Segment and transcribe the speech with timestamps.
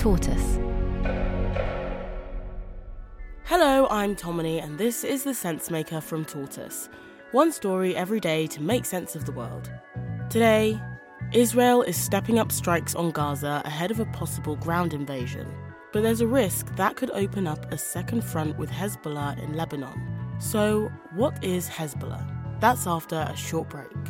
[0.00, 0.58] Tortoise.
[3.44, 6.88] Hello, I'm Tomini, and this is The Sense Maker from Tortoise.
[7.32, 9.70] One story every day to make sense of the world.
[10.30, 10.80] Today,
[11.34, 15.46] Israel is stepping up strikes on Gaza ahead of a possible ground invasion.
[15.92, 20.00] But there's a risk that could open up a second front with Hezbollah in Lebanon.
[20.38, 22.58] So, what is Hezbollah?
[22.58, 24.09] That's after a short break.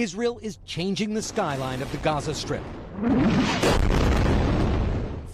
[0.00, 2.62] Israel is changing the skyline of the Gaza Strip.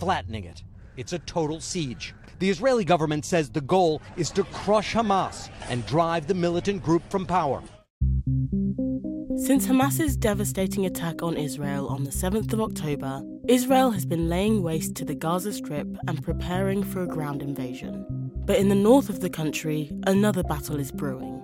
[0.00, 0.64] Flattening it.
[0.96, 2.14] It's a total siege.
[2.40, 7.08] The Israeli government says the goal is to crush Hamas and drive the militant group
[7.08, 7.62] from power.
[9.36, 14.64] Since Hamas's devastating attack on Israel on the 7th of October, Israel has been laying
[14.64, 18.04] waste to the Gaza Strip and preparing for a ground invasion.
[18.46, 21.35] But in the north of the country, another battle is brewing.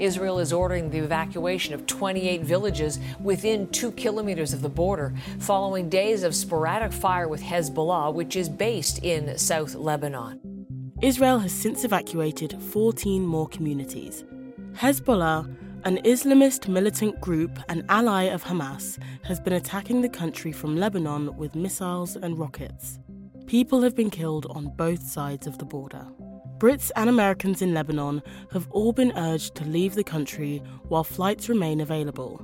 [0.00, 5.88] Israel is ordering the evacuation of 28 villages within two kilometers of the border, following
[5.88, 10.40] days of sporadic fire with Hezbollah, which is based in South Lebanon.
[11.00, 14.24] Israel has since evacuated 14 more communities.
[14.72, 20.76] Hezbollah, an Islamist militant group and ally of Hamas, has been attacking the country from
[20.76, 22.98] Lebanon with missiles and rockets.
[23.46, 26.06] People have been killed on both sides of the border.
[26.58, 31.48] Brits and Americans in Lebanon have all been urged to leave the country while flights
[31.48, 32.42] remain available.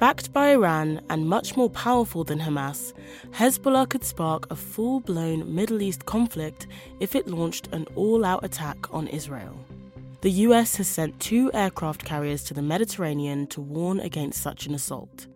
[0.00, 2.92] Backed by Iran and much more powerful than Hamas,
[3.30, 6.66] Hezbollah could spark a full blown Middle East conflict
[6.98, 9.56] if it launched an all out attack on Israel.
[10.22, 14.74] The US has sent two aircraft carriers to the Mediterranean to warn against such an
[14.74, 15.28] assault.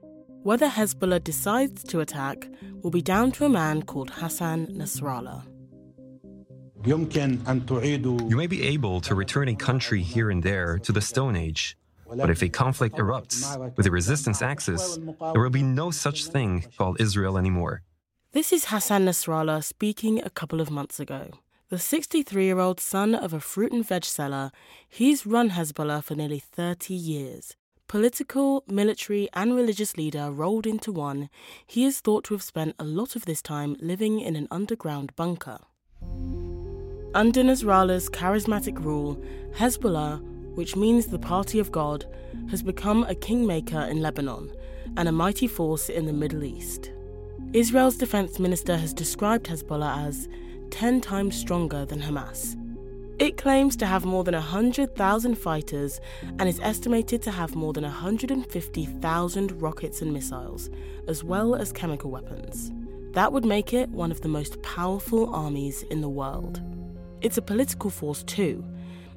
[0.43, 2.49] Whether Hezbollah decides to attack
[2.83, 5.45] will be down to a man called Hassan Nasrallah.
[6.85, 11.77] You may be able to return a country here and there to the Stone Age,
[12.07, 14.99] but if a conflict erupts with a resistance axis,
[15.33, 17.83] there will be no such thing called Israel anymore.
[18.33, 21.31] This is Hassan Nasrallah speaking a couple of months ago.
[21.69, 24.53] The 63 year old son of a fruit and veg seller,
[24.89, 27.57] he's run Hezbollah for nearly 30 years.
[27.89, 31.29] Political, military, and religious leader rolled into one,
[31.67, 35.17] he is thought to have spent a lot of this time living in an underground
[35.17, 35.59] bunker.
[37.15, 39.19] Under Nasrallah's charismatic rule,
[39.53, 40.21] Hezbollah,
[40.55, 42.05] which means the Party of God,
[42.51, 44.53] has become a kingmaker in Lebanon
[44.97, 46.93] and a mighty force in the Middle East.
[47.55, 50.29] Israel's defense minister has described Hezbollah as
[50.71, 52.57] 10 times stronger than Hamas.
[53.19, 56.01] It claims to have more than 100,000 fighters
[56.39, 60.69] and is estimated to have more than 150,000 rockets and missiles,
[61.09, 62.71] as well as chemical weapons.
[63.13, 66.61] That would make it one of the most powerful armies in the world.
[67.21, 68.65] It's a political force too.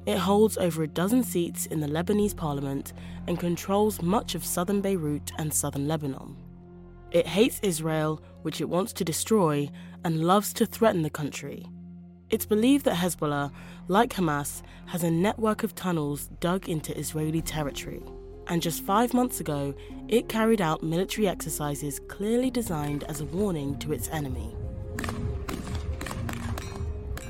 [0.06, 2.92] It holds over a dozen seats in the Lebanese parliament
[3.28, 6.36] and controls much of southern Beirut and southern Lebanon.
[7.12, 9.70] It hates Israel, which it wants to destroy,
[10.02, 11.66] and loves to threaten the country.
[12.30, 13.52] It's believed that Hezbollah,
[13.86, 18.02] like Hamas, has a network of tunnels dug into Israeli territory.
[18.48, 19.74] And just five months ago,
[20.08, 24.56] it carried out military exercises clearly designed as a warning to its enemy.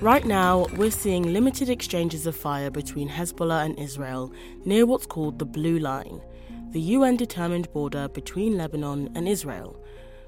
[0.03, 4.33] Right now, we're seeing limited exchanges of fire between Hezbollah and Israel
[4.65, 6.21] near what's called the Blue Line,
[6.73, 9.81] the UN determined border between Lebanon and Israel.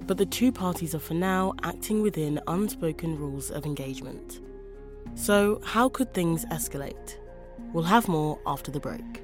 [0.03, 4.43] But the two parties are for now acting within unspoken rules of engagement.
[5.17, 7.19] So, how could things escalate?
[7.73, 9.24] We'll have more after the break.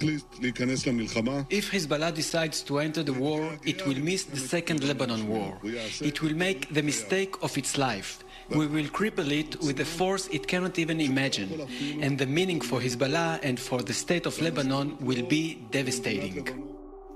[0.00, 5.58] If Hezbollah decides to enter the war, it will miss the second Lebanon war.
[5.64, 8.22] It will make the mistake of its life.
[8.50, 11.66] We will cripple it with a force it cannot even imagine.
[12.00, 16.64] And the meaning for Hezbollah and for the state of Lebanon will be devastating.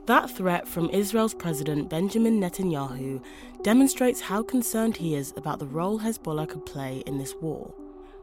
[0.07, 3.23] That threat from Israel's President Benjamin Netanyahu
[3.63, 7.73] demonstrates how concerned he is about the role Hezbollah could play in this war.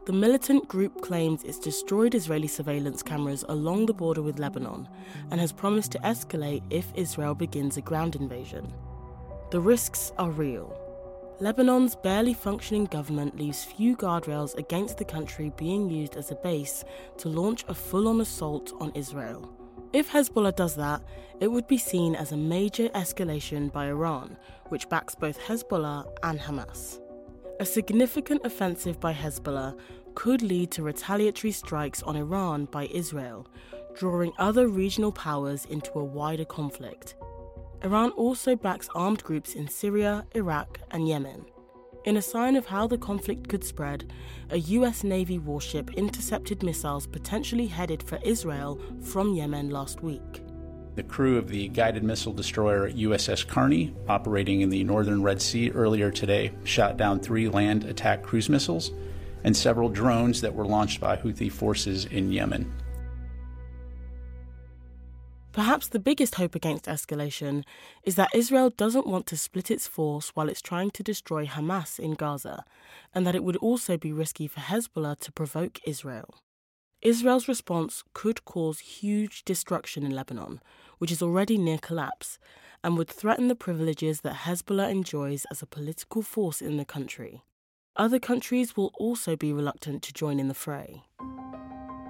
[0.06, 4.88] The militant group claims it's destroyed Israeli surveillance cameras along the border with Lebanon
[5.30, 8.72] and has promised to escalate if Israel begins a ground invasion.
[9.50, 10.74] The risks are real.
[11.38, 16.82] Lebanon's barely functioning government leaves few guardrails against the country being used as a base
[17.18, 19.54] to launch a full on assault on Israel.
[19.92, 21.02] If Hezbollah does that,
[21.40, 24.36] it would be seen as a major escalation by Iran,
[24.68, 27.00] which backs both Hezbollah and Hamas.
[27.60, 29.78] A significant offensive by Hezbollah
[30.14, 33.46] could lead to retaliatory strikes on Iran by Israel,
[33.94, 37.16] drawing other regional powers into a wider conflict.
[37.82, 41.44] Iran also backs armed groups in Syria, Iraq, and Yemen.
[42.06, 44.10] In a sign of how the conflict could spread,
[44.48, 50.42] a US Navy warship intercepted missiles potentially headed for Israel from Yemen last week.
[51.00, 55.70] The crew of the guided missile destroyer USS Carney, operating in the northern Red Sea
[55.70, 58.92] earlier today, shot down three land attack cruise missiles
[59.42, 62.70] and several drones that were launched by Houthi forces in Yemen.
[65.52, 67.64] Perhaps the biggest hope against escalation
[68.02, 71.98] is that Israel doesn't want to split its force while it's trying to destroy Hamas
[71.98, 72.62] in Gaza,
[73.14, 76.34] and that it would also be risky for Hezbollah to provoke Israel.
[77.02, 80.60] Israel's response could cause huge destruction in Lebanon,
[81.00, 82.38] which is already near collapse,
[82.84, 87.42] and would threaten the privileges that Hezbollah enjoys as a political force in the country.
[87.96, 91.02] Other countries will also be reluctant to join in the fray.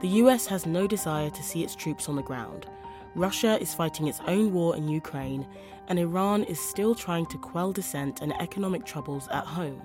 [0.03, 2.67] The US has no desire to see its troops on the ground
[3.15, 5.47] Russia is fighting its own war in Ukraine,
[5.89, 9.83] and Iran is still trying to quell dissent and economic troubles at home.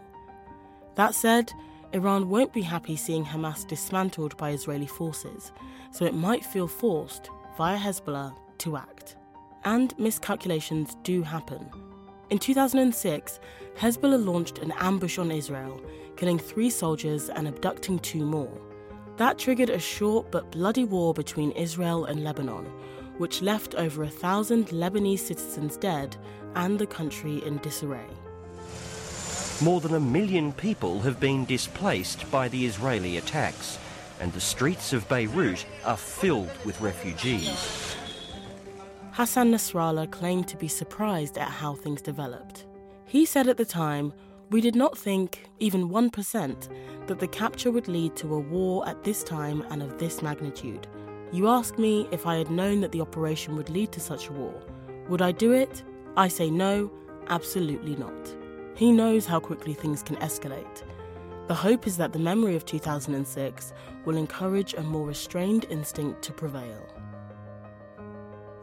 [0.96, 1.52] That said,
[1.94, 5.52] Iran won't be happy seeing Hamas dismantled by Israeli forces,
[5.92, 9.16] so it might feel forced, via Hezbollah, to act.
[9.64, 11.70] And miscalculations do happen.
[12.30, 13.40] In 2006,
[13.78, 15.82] Hezbollah launched an ambush on Israel,
[16.16, 18.62] killing three soldiers and abducting two more.
[19.18, 22.66] That triggered a short but bloody war between Israel and Lebanon,
[23.18, 26.18] which left over a thousand Lebanese citizens dead
[26.56, 28.08] and the country in disarray.
[29.62, 33.80] More than a million people have been displaced by the Israeli attacks,
[34.20, 37.95] and the streets of Beirut are filled with refugees.
[39.16, 42.66] Hassan Nasrallah claimed to be surprised at how things developed.
[43.06, 44.12] He said at the time,
[44.52, 49.06] We did not think, even 1%, that the capture would lead to a war at
[49.06, 50.86] this time and of this magnitude.
[51.32, 54.34] You ask me if I had known that the operation would lead to such a
[54.34, 54.54] war.
[55.08, 55.82] Would I do it?
[56.18, 56.92] I say no,
[57.30, 58.36] absolutely not.
[58.76, 60.84] He knows how quickly things can escalate.
[61.48, 63.72] The hope is that the memory of 2006
[64.04, 66.95] will encourage a more restrained instinct to prevail.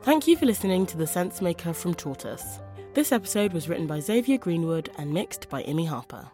[0.02, 2.58] Thank you for listening to The Sensemaker from Tortoise.
[2.94, 6.28] This episode was written by Xavier Greenwood and mixed by Imy Harper.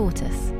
[0.00, 0.59] tortoise.